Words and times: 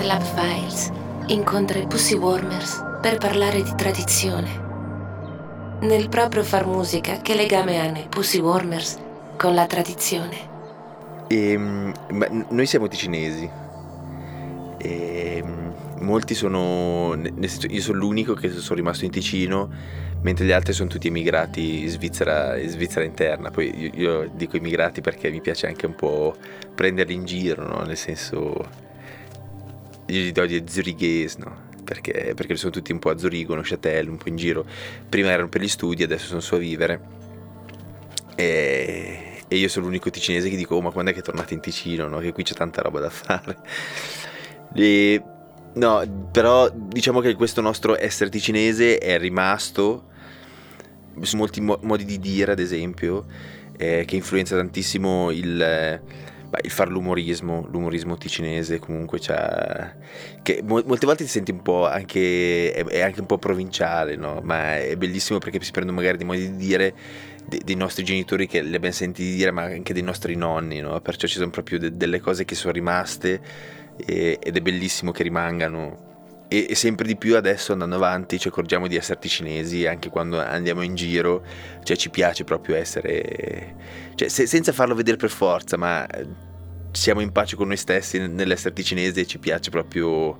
Lab 0.00 0.22
Files 0.22 0.90
incontra 1.26 1.78
i 1.78 1.86
Pussy 1.86 2.14
Warmers 2.14 2.82
per 3.00 3.18
parlare 3.18 3.62
di 3.62 3.74
tradizione. 3.76 4.60
Nel 5.80 6.08
proprio 6.08 6.42
far 6.42 6.66
musica, 6.66 7.20
che 7.20 7.34
legame 7.34 7.78
hanno 7.78 7.98
i 7.98 8.06
Pussy 8.08 8.38
Warmers 8.40 8.98
con 9.36 9.54
la 9.54 9.66
tradizione? 9.66 10.36
E, 11.28 11.50
ehm, 11.52 11.92
noi 12.48 12.66
siamo 12.66 12.88
ticinesi. 12.88 13.48
E, 14.78 15.36
ehm, 15.36 15.74
molti 16.00 16.34
sono. 16.34 17.14
Senso, 17.40 17.66
io 17.68 17.80
sono 17.80 17.98
l'unico 17.98 18.34
che 18.34 18.50
sono 18.50 18.76
rimasto 18.76 19.04
in 19.04 19.10
Ticino, 19.10 19.70
mentre 20.22 20.44
gli 20.44 20.52
altri 20.52 20.72
sono 20.72 20.88
tutti 20.88 21.08
emigrati 21.08 21.82
in 21.82 21.88
Svizzera, 21.88 22.56
in 22.58 22.68
Svizzera 22.68 23.04
interna. 23.04 23.50
Poi 23.50 23.78
io, 23.78 23.90
io, 23.94 24.30
dico 24.34 24.56
immigrati 24.56 25.00
perché 25.00 25.30
mi 25.30 25.40
piace 25.40 25.66
anche 25.66 25.86
un 25.86 25.94
po' 25.94 26.34
prenderli 26.74 27.14
in 27.14 27.24
giro, 27.24 27.66
no? 27.66 27.82
Nel 27.82 27.96
senso. 27.96 28.90
Gli 30.12 30.32
do 30.32 30.44
di 30.44 30.62
Zurighese, 30.66 31.38
no? 31.38 31.70
Perché, 31.84 32.32
perché 32.34 32.56
sono 32.56 32.70
tutti 32.70 32.92
un 32.92 32.98
po' 32.98 33.10
a 33.10 33.18
Zurigo, 33.18 33.54
Neuchâtel, 33.54 34.08
un 34.08 34.16
po' 34.16 34.28
in 34.28 34.36
giro. 34.36 34.64
Prima 35.08 35.30
erano 35.30 35.48
per 35.48 35.62
gli 35.62 35.68
studi, 35.68 36.02
adesso 36.02 36.26
sono 36.26 36.40
su 36.40 36.54
a 36.54 36.58
vivere. 36.58 37.00
E 38.36 39.32
e 39.52 39.56
io 39.56 39.68
sono 39.68 39.84
l'unico 39.84 40.08
ticinese 40.08 40.48
che 40.48 40.56
dico, 40.56 40.76
oh, 40.76 40.80
ma 40.80 40.90
quando 40.90 41.10
è 41.10 41.14
che 41.14 41.20
tornate 41.20 41.52
in 41.52 41.60
Ticino, 41.60 42.08
no? 42.08 42.20
Che 42.20 42.32
qui 42.32 42.42
c'è 42.42 42.54
tanta 42.54 42.80
roba 42.80 43.00
da 43.00 43.10
fare. 43.10 43.58
E, 44.74 45.22
no, 45.74 46.28
però 46.32 46.70
diciamo 46.74 47.20
che 47.20 47.34
questo 47.34 47.60
nostro 47.60 47.94
essere 48.00 48.30
ticinese 48.30 48.96
è 48.96 49.18
rimasto 49.18 50.04
su 51.20 51.36
molti 51.36 51.60
mo- 51.60 51.78
modi 51.82 52.06
di 52.06 52.18
dire, 52.18 52.52
ad 52.52 52.60
esempio, 52.60 53.26
eh, 53.76 54.04
che 54.06 54.16
influenza 54.16 54.56
tantissimo 54.56 55.30
il, 55.30 55.60
eh, 55.60 56.00
il 56.62 56.70
fare 56.70 56.90
l'umorismo, 56.90 57.66
l'umorismo 57.70 58.16
ticinese 58.16 58.78
comunque 58.78 59.18
c'ha, 59.20 59.94
che 60.42 60.60
mo- 60.62 60.82
molte 60.84 61.06
volte 61.06 61.24
ti 61.24 61.30
senti 61.30 61.50
un 61.50 61.62
po' 61.62 61.86
anche, 61.86 62.72
è 62.72 63.00
anche 63.00 63.20
un 63.20 63.26
po' 63.26 63.38
provinciale, 63.38 64.16
no? 64.16 64.40
Ma 64.42 64.78
è 64.78 64.96
bellissimo 64.96 65.38
perché 65.38 65.62
si 65.62 65.70
prendono 65.70 65.96
magari 65.98 66.16
dei 66.18 66.26
modi 66.26 66.50
di 66.50 66.56
dire 66.56 66.94
dei 67.44 67.74
nostri 67.74 68.04
genitori 68.04 68.46
che 68.46 68.62
li 68.62 68.74
abbiamo 68.74 68.94
sentiti 68.94 69.34
dire, 69.34 69.50
ma 69.50 69.62
anche 69.62 69.92
dei 69.92 70.02
nostri 70.02 70.36
nonni, 70.36 70.80
no? 70.80 71.00
perciò 71.00 71.26
ci 71.26 71.38
sono 71.38 71.50
proprio 71.50 71.78
de- 71.78 71.96
delle 71.96 72.20
cose 72.20 72.44
che 72.44 72.54
sono 72.54 72.72
rimaste 72.72 73.40
e- 73.96 74.38
ed 74.40 74.56
è 74.56 74.60
bellissimo 74.60 75.10
che 75.10 75.22
rimangano. 75.22 76.10
E-, 76.52 76.66
e, 76.68 76.74
sempre 76.74 77.06
di 77.06 77.16
più 77.16 77.34
adesso 77.34 77.72
andando 77.72 77.94
avanti 77.94 78.38
ci 78.38 78.48
accorgiamo 78.48 78.86
di 78.86 78.96
essere 78.96 79.18
cinesi 79.26 79.86
anche 79.86 80.10
quando 80.10 80.38
andiamo 80.38 80.82
in 80.82 80.94
giro, 80.94 81.42
cioè 81.82 81.96
ci 81.96 82.10
piace 82.10 82.44
proprio 82.44 82.76
essere, 82.76 83.74
cioè, 84.14 84.28
se- 84.28 84.46
senza 84.46 84.72
farlo 84.72 84.94
vedere 84.94 85.16
per 85.16 85.30
forza, 85.30 85.78
ma 85.78 86.06
eh, 86.06 86.26
siamo 86.90 87.22
in 87.22 87.32
pace 87.32 87.56
con 87.56 87.68
noi 87.68 87.78
stessi 87.78 88.18
nell'essere 88.18 88.74
cinesi 88.82 89.20
e 89.20 89.26
ci 89.26 89.38
piace 89.38 89.70
proprio, 89.70 90.38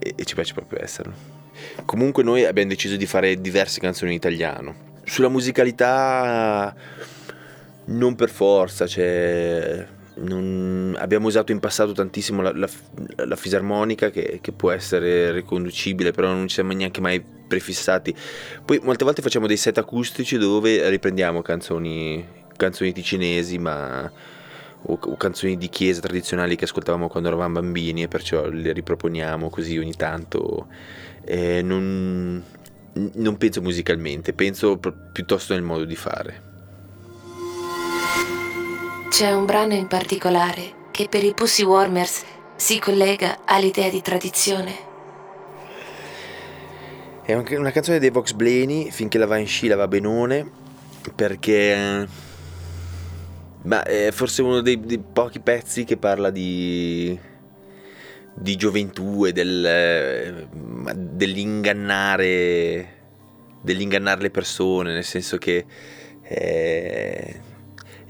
e-, 0.00 0.14
e 0.16 0.24
ci 0.24 0.34
piace 0.34 0.54
proprio 0.54 0.82
esserlo. 0.82 1.14
Comunque 1.84 2.24
noi 2.24 2.44
abbiamo 2.44 2.70
deciso 2.70 2.96
di 2.96 3.06
fare 3.06 3.40
diverse 3.40 3.78
canzoni 3.78 4.10
in 4.10 4.16
italiano 4.16 4.86
sulla 5.04 5.28
musicalità 5.28 6.74
non 7.86 8.14
per 8.16 8.28
forza, 8.28 8.86
cioè, 8.86 9.86
non, 10.20 10.96
abbiamo 10.98 11.26
usato 11.26 11.52
in 11.52 11.60
passato 11.60 11.92
tantissimo 11.92 12.42
la, 12.42 12.52
la, 12.54 12.68
la 13.24 13.36
fisarmonica 13.36 14.10
che, 14.10 14.38
che, 14.40 14.52
può 14.52 14.70
essere 14.70 15.32
riconducibile, 15.32 16.12
però 16.12 16.28
non 16.28 16.48
ci 16.48 16.54
siamo 16.54 16.72
neanche 16.72 17.00
mai 17.00 17.20
prefissati. 17.20 18.14
Poi 18.64 18.80
molte 18.82 19.04
volte 19.04 19.22
facciamo 19.22 19.46
dei 19.46 19.56
set 19.56 19.78
acustici 19.78 20.38
dove 20.38 20.88
riprendiamo 20.88 21.42
canzoni, 21.42 22.24
canzoni 22.56 22.92
ticinesi, 22.92 23.58
ma 23.58 24.10
o, 24.82 24.98
o, 25.00 25.16
canzoni 25.16 25.56
di 25.56 25.68
chiesa 25.68 26.00
tradizionali 26.00 26.56
che 26.56 26.64
ascoltavamo 26.64 27.08
quando 27.08 27.28
eravamo 27.28 27.60
bambini 27.60 28.02
e 28.02 28.08
perciò 28.08 28.48
le 28.48 28.72
riproponiamo 28.72 29.50
così 29.50 29.78
ogni 29.78 29.94
tanto. 29.94 30.66
Eh, 31.24 31.62
non, 31.62 32.42
non 32.92 33.36
penso 33.36 33.60
musicalmente, 33.60 34.32
penso 34.32 34.78
piuttosto 35.12 35.54
nel 35.54 35.62
modo 35.62 35.84
di 35.84 35.96
fare. 35.96 36.47
C'è 39.08 39.32
un 39.32 39.46
brano 39.46 39.72
in 39.72 39.86
particolare 39.86 40.74
che 40.90 41.08
per 41.08 41.24
i 41.24 41.32
Pussy 41.32 41.64
Warmers 41.64 42.24
si 42.56 42.78
collega 42.78 43.38
all'idea 43.46 43.88
di 43.88 44.02
tradizione. 44.02 44.86
È 47.24 47.32
una 47.34 47.70
canzone 47.70 47.98
dei 47.98 48.10
Vox 48.10 48.32
Blaney, 48.32 48.90
finché 48.90 49.16
la 49.16 49.26
va 49.26 49.38
in 49.38 49.46
sci 49.46 49.66
la 49.66 49.76
va 49.76 49.88
benone, 49.88 50.48
perché 51.14 52.06
ma 53.62 53.82
è 53.82 54.10
forse 54.12 54.42
uno 54.42 54.60
dei, 54.60 54.78
dei 54.78 54.98
pochi 54.98 55.40
pezzi 55.40 55.84
che 55.84 55.96
parla 55.96 56.30
di, 56.30 57.18
di 58.34 58.56
gioventù 58.56 59.24
e 59.24 59.32
del, 59.32 60.46
dell'ingannare, 60.94 62.88
dell'ingannare 63.62 64.20
le 64.20 64.30
persone, 64.30 64.92
nel 64.92 65.04
senso 65.04 65.38
che 65.38 65.64
è 66.20 67.40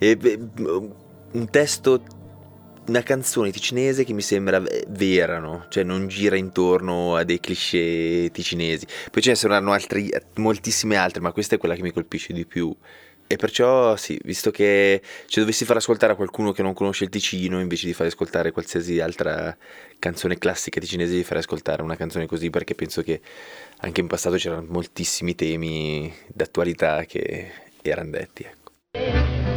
un 0.00 1.50
testo, 1.50 2.02
una 2.86 3.02
canzone 3.02 3.50
ticinese 3.50 4.04
che 4.04 4.12
mi 4.12 4.22
sembra 4.22 4.62
vera, 4.88 5.38
no? 5.38 5.66
cioè 5.68 5.82
non 5.82 6.08
gira 6.08 6.36
intorno 6.36 7.16
a 7.16 7.24
dei 7.24 7.40
cliché 7.40 8.30
ticinesi. 8.32 8.86
Poi 9.10 9.22
ce 9.22 9.30
ne 9.30 9.36
saranno 9.36 9.72
altri, 9.72 10.10
moltissime 10.36 10.96
altre, 10.96 11.20
ma 11.20 11.32
questa 11.32 11.56
è 11.56 11.58
quella 11.58 11.74
che 11.74 11.82
mi 11.82 11.92
colpisce 11.92 12.32
di 12.32 12.46
più. 12.46 12.74
E 13.30 13.36
perciò 13.36 13.94
sì, 13.96 14.18
visto 14.24 14.50
che 14.50 15.02
se 15.26 15.40
dovessi 15.40 15.66
far 15.66 15.76
ascoltare 15.76 16.14
a 16.14 16.16
qualcuno 16.16 16.52
che 16.52 16.62
non 16.62 16.72
conosce 16.72 17.04
il 17.04 17.10
Ticino, 17.10 17.60
invece 17.60 17.86
di 17.86 17.92
far 17.92 18.06
ascoltare 18.06 18.52
qualsiasi 18.52 19.00
altra 19.00 19.54
canzone 19.98 20.38
classica 20.38 20.80
ticinese, 20.80 21.14
di 21.14 21.24
far 21.24 21.36
ascoltare 21.36 21.82
una 21.82 21.94
canzone 21.94 22.24
così, 22.24 22.48
perché 22.48 22.74
penso 22.74 23.02
che 23.02 23.20
anche 23.80 24.00
in 24.00 24.06
passato 24.06 24.36
c'erano 24.36 24.64
moltissimi 24.66 25.34
temi 25.34 26.10
d'attualità 26.26 27.04
che 27.04 27.50
erano 27.82 28.12
detti. 28.12 28.44
Ecco. 28.44 29.37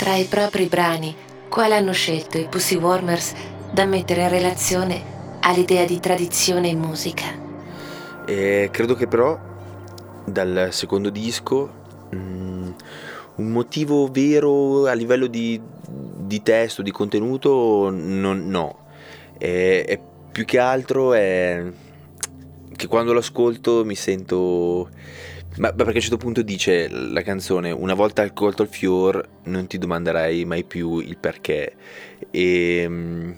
Tra 0.00 0.14
i 0.14 0.24
propri 0.24 0.64
brani, 0.64 1.14
quale 1.50 1.76
hanno 1.76 1.92
scelto 1.92 2.38
i 2.38 2.46
Pussy 2.48 2.76
Warmers 2.76 3.34
da 3.70 3.84
mettere 3.84 4.22
in 4.22 4.30
relazione 4.30 5.02
all'idea 5.40 5.84
di 5.84 6.00
tradizione 6.00 6.68
in 6.68 6.78
musica? 6.78 7.26
Eh, 8.24 8.70
credo 8.72 8.94
che 8.94 9.06
però 9.06 9.38
dal 10.24 10.68
secondo 10.70 11.10
disco 11.10 11.70
mh, 12.12 12.16
mm, 12.16 12.70
un 13.34 13.50
motivo 13.50 14.08
vero 14.10 14.86
a 14.86 14.94
livello 14.94 15.26
di, 15.26 15.60
di 15.86 16.42
testo, 16.42 16.80
di 16.80 16.92
contenuto, 16.92 17.90
non, 17.90 18.48
no. 18.48 18.86
È, 19.36 19.84
è 19.86 20.00
più 20.32 20.46
che 20.46 20.58
altro 20.58 21.12
è 21.12 21.62
che 22.74 22.86
quando 22.86 23.12
lo 23.12 23.18
ascolto 23.18 23.84
mi 23.84 23.96
sento 23.96 24.88
ma, 25.56 25.72
perché 25.72 25.92
a 25.92 25.94
un 25.94 26.00
certo 26.00 26.16
punto 26.16 26.42
dice 26.42 26.88
la 26.88 27.22
canzone: 27.22 27.70
Una 27.70 27.94
volta 27.94 28.22
accolto 28.22 28.62
il 28.62 28.68
fior, 28.68 29.28
non 29.44 29.66
ti 29.66 29.78
domanderai 29.78 30.44
mai 30.44 30.64
più 30.64 30.98
il 30.98 31.16
perché. 31.18 31.74
E. 32.30 32.80
Ehm, 32.82 33.36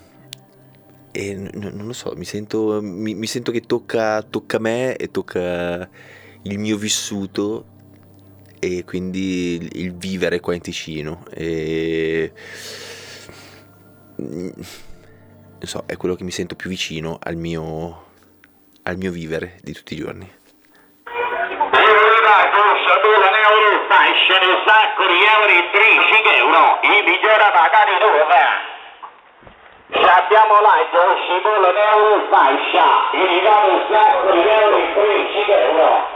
e 1.14 1.34
non 1.34 1.86
lo 1.86 1.92
so, 1.92 2.14
mi 2.16 2.24
sento, 2.24 2.80
mi, 2.82 3.14
mi 3.14 3.26
sento 3.26 3.52
che 3.52 3.60
tocca, 3.60 4.22
tocca 4.22 4.58
me 4.58 4.96
e 4.96 5.10
tocca 5.10 5.86
il 6.44 6.58
mio 6.58 6.78
vissuto 6.78 7.66
e 8.58 8.84
quindi 8.84 9.56
il, 9.56 9.68
il 9.72 9.94
vivere 9.94 10.40
qua 10.40 10.54
in 10.54 10.62
Ticino. 10.62 11.26
E 11.34 12.32
so, 15.66 15.84
è 15.86 15.96
quello 15.96 16.14
che 16.14 16.24
mi 16.24 16.30
sento 16.30 16.54
più 16.54 16.70
vicino 16.70 17.18
al 17.20 17.36
mio, 17.36 18.04
al 18.82 18.96
mio 18.96 19.12
vivere 19.12 19.58
di 19.62 19.72
tutti 19.72 19.94
i 19.94 19.96
giorni. 19.96 20.30
Fascia 24.02 24.44
un 24.44 24.58
sacco 24.66 25.06
di 25.06 25.22
euro 25.22 25.46
e 25.46 25.70
13 25.70 26.22
euro, 26.38 26.78
i 26.80 27.02
migliori 27.06 27.50
pagati 27.52 27.98
dove? 28.00 28.42
Se 29.92 30.10
abbiamo 30.10 30.60
là, 30.60 30.74
ci 31.24 31.38
vuole 31.40 31.72
euro 31.78 32.26
fascia, 32.28 32.84
i 33.12 33.26
ricavi 33.28 33.70
un 33.70 33.84
sacco 33.92 34.30
di 34.32 34.48
euro 34.48 34.76
e 34.76 34.92
13 34.92 35.50
euro. 35.52 36.11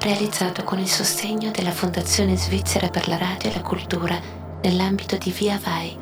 Realizzato 0.00 0.64
con 0.64 0.78
il 0.78 0.88
sostegno 0.88 1.50
della 1.50 1.70
Fondazione 1.70 2.36
Svizzera 2.36 2.88
per 2.88 3.08
la 3.08 3.16
Radio 3.16 3.50
e 3.50 3.54
la 3.54 3.62
Cultura 3.62 4.20
nell'ambito 4.60 5.16
di 5.16 5.30
Via 5.30 5.58
Vai, 5.62 5.96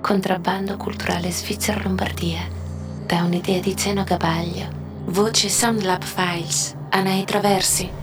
contrabbando 0.00 0.76
culturale 0.76 1.30
Svizzera 1.30 1.82
Lombardia, 1.82 2.40
da 3.04 3.22
un'idea 3.24 3.60
di 3.60 3.74
Zeno 3.76 4.04
Gabaglio. 4.04 4.68
Voce 5.06 5.48
Soundlab 5.48 6.02
Files, 6.02 6.74
Anai 6.90 7.24
Traversi. 7.24 7.99